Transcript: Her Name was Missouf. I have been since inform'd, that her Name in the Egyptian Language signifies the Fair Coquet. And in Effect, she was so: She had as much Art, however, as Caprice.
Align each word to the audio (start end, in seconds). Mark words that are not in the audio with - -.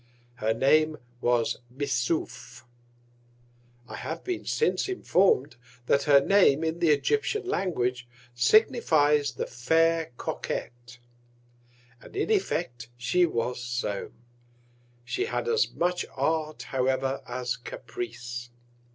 Her 0.37 0.51
Name 0.51 0.97
was 1.21 1.57
Missouf. 1.69 2.63
I 3.87 3.97
have 3.97 4.23
been 4.23 4.45
since 4.47 4.89
inform'd, 4.89 5.57
that 5.85 6.05
her 6.05 6.19
Name 6.19 6.63
in 6.63 6.79
the 6.79 6.89
Egyptian 6.89 7.45
Language 7.47 8.07
signifies 8.33 9.33
the 9.33 9.45
Fair 9.45 10.11
Coquet. 10.17 10.71
And 12.01 12.15
in 12.15 12.31
Effect, 12.31 12.89
she 12.97 13.27
was 13.27 13.61
so: 13.61 14.11
She 15.05 15.25
had 15.25 15.47
as 15.47 15.71
much 15.71 16.07
Art, 16.17 16.63
however, 16.63 17.21
as 17.27 17.55
Caprice. 17.55 18.49